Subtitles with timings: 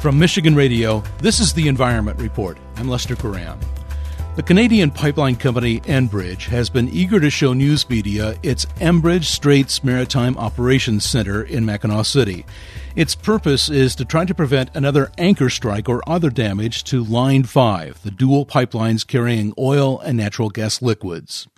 [0.00, 2.58] From Michigan Radio, this is the Environment Report.
[2.76, 3.58] I'm Lester Graham.
[4.36, 9.82] The Canadian pipeline company Enbridge has been eager to show news media its Enbridge Straits
[9.82, 12.44] Maritime Operations Center in Mackinaw City.
[12.94, 17.44] Its purpose is to try to prevent another anchor strike or other damage to Line
[17.44, 21.48] 5, the dual pipelines carrying oil and natural gas liquids.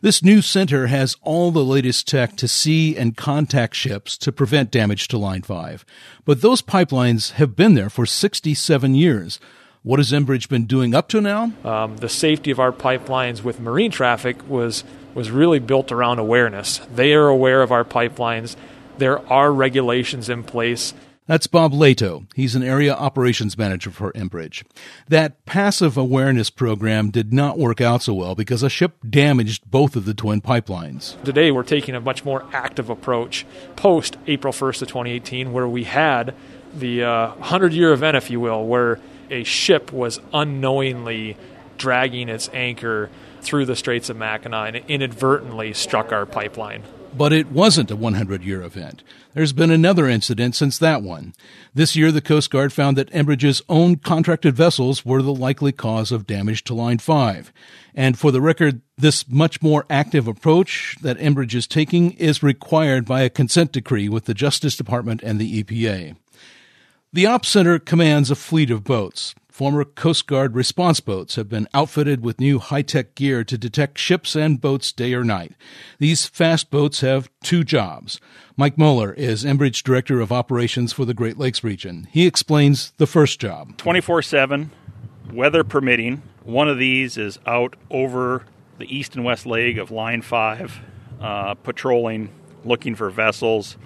[0.00, 4.70] This new center has all the latest tech to see and contact ships to prevent
[4.70, 5.84] damage to Line 5.
[6.24, 9.40] But those pipelines have been there for 67 years.
[9.82, 11.52] What has Enbridge been doing up to now?
[11.64, 16.78] Um, the safety of our pipelines with marine traffic was was really built around awareness.
[16.94, 18.54] They are aware of our pipelines.
[18.98, 20.94] There are regulations in place
[21.28, 22.26] that's Bob Lato.
[22.34, 24.64] He's an area operations manager for Enbridge.
[25.06, 29.94] That passive awareness program did not work out so well because a ship damaged both
[29.94, 31.22] of the twin pipelines.
[31.22, 33.46] Today, we're taking a much more active approach
[33.76, 36.34] post April 1st of 2018, where we had
[36.74, 38.98] the uh, 100 year event, if you will, where
[39.30, 41.36] a ship was unknowingly
[41.76, 46.82] dragging its anchor through the Straits of Mackinac and inadvertently struck our pipeline.
[47.16, 49.02] But it wasn't a 100 year event.
[49.34, 51.34] There's been another incident since that one.
[51.74, 56.12] This year, the Coast Guard found that Enbridge's own contracted vessels were the likely cause
[56.12, 57.52] of damage to Line 5.
[57.94, 63.04] And for the record, this much more active approach that Enbridge is taking is required
[63.04, 66.16] by a consent decree with the Justice Department and the EPA.
[67.12, 69.34] The Ops Center commands a fleet of boats.
[69.58, 73.98] Former Coast Guard response boats have been outfitted with new high tech gear to detect
[73.98, 75.50] ships and boats day or night.
[75.98, 78.20] These fast boats have two jobs.
[78.56, 82.06] Mike Moeller is Enbridge Director of Operations for the Great Lakes region.
[82.12, 84.70] He explains the first job 24 7,
[85.32, 86.22] weather permitting.
[86.44, 88.44] One of these is out over
[88.78, 90.80] the east and west leg of Line 5,
[91.20, 92.30] uh, patrolling,
[92.64, 93.76] looking for vessels,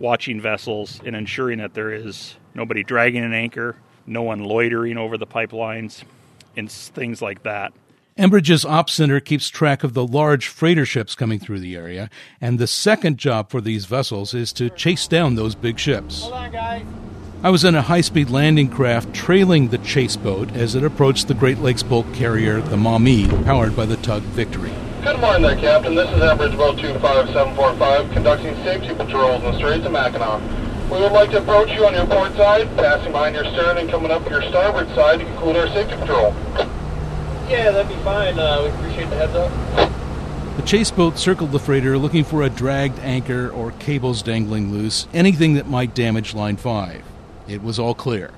[0.00, 3.76] watching vessels, and ensuring that there is nobody dragging an anchor
[4.06, 6.02] no one loitering over the pipelines,
[6.56, 7.72] and things like that.
[8.16, 12.08] Enbridge's Ops Center keeps track of the large freighter ships coming through the area,
[12.40, 16.22] and the second job for these vessels is to chase down those big ships.
[16.22, 16.86] Hold on, guys.
[17.42, 21.26] I was in a high speed landing craft trailing the chase boat as it approached
[21.26, 24.72] the Great Lakes bulk carrier, the Maumee, powered by the tug Victory.
[25.02, 25.94] Good morning there, Captain.
[25.94, 30.40] This is Enbridge Boat 25745, conducting safety patrols in the Straits of Mackinac.
[30.90, 33.90] We would like to approach you on your port side, passing behind your stern and
[33.90, 36.34] coming up your starboard side to conclude our safety patrol.
[37.48, 38.38] Yeah, that'd be fine.
[38.38, 40.56] Uh, we appreciate the heads up.
[40.56, 45.08] The chase boat circled the freighter looking for a dragged anchor or cables dangling loose,
[45.12, 47.02] anything that might damage Line 5.
[47.48, 48.30] It was all clear.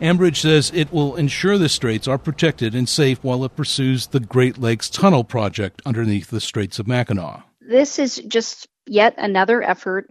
[0.00, 4.20] Enbridge says it will ensure the straits are protected and safe while it pursues the
[4.20, 7.42] Great Lakes Tunnel project underneath the Straits of Mackinac.
[7.60, 10.10] This is just yet another effort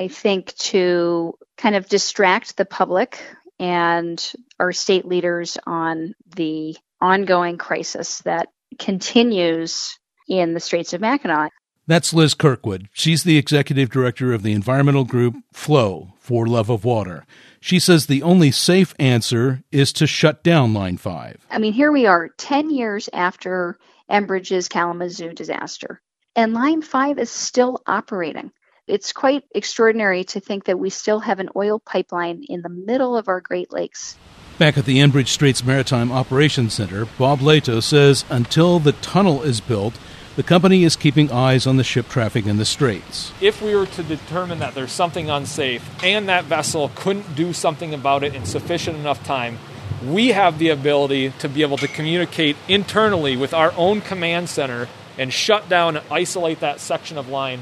[0.00, 3.22] I think, to kind of distract the public
[3.58, 11.52] and our state leaders on the ongoing crisis that continues in the Straits of Mackinac.
[11.86, 12.88] That's Liz Kirkwood.
[12.94, 17.26] She's the executive director of the environmental group FLOW for Love of Water.
[17.60, 21.46] She says the only safe answer is to shut down Line 5.
[21.50, 23.78] I mean, here we are 10 years after
[24.10, 26.00] Enbridge's Kalamazoo disaster,
[26.34, 28.50] and Line 5 is still operating
[28.86, 33.16] it's quite extraordinary to think that we still have an oil pipeline in the middle
[33.16, 34.16] of our Great Lakes.
[34.58, 39.60] Back at the Enbridge Straits Maritime Operations Center, Bob Lato says until the tunnel is
[39.60, 39.98] built,
[40.36, 43.32] the company is keeping eyes on the ship traffic in the straits.
[43.40, 47.94] If we were to determine that there's something unsafe and that vessel couldn't do something
[47.94, 49.58] about it in sufficient enough time,
[50.04, 54.88] we have the ability to be able to communicate internally with our own command center
[55.18, 57.60] and shut down and isolate that section of line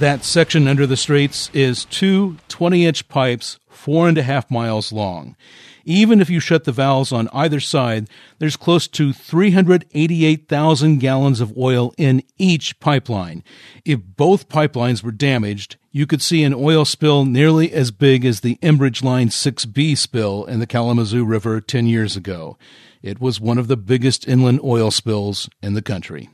[0.00, 4.92] that section under the straits is two 20 inch pipes, four and a half miles
[4.92, 5.36] long.
[5.84, 11.56] Even if you shut the valves on either side, there's close to 388,000 gallons of
[11.56, 13.44] oil in each pipeline.
[13.84, 18.40] If both pipelines were damaged, you could see an oil spill nearly as big as
[18.40, 22.56] the Enbridge Line 6B spill in the Kalamazoo River 10 years ago.
[23.02, 26.30] It was one of the biggest inland oil spills in the country.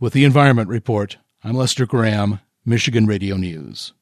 [0.00, 2.40] With the Environment Report, I'm Lester Graham.
[2.66, 3.94] Michigan Radio News.